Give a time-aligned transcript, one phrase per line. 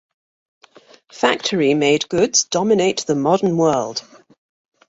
[1.11, 4.01] Factory-made goods dominate the modern world.